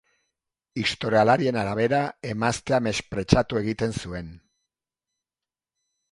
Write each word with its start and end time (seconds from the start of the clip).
Historialarien 0.83 1.57
arabera, 1.63 1.99
emaztea 2.29 2.79
mespretxatu 2.85 3.59
egiten 3.59 3.93
zuen. 4.05 4.33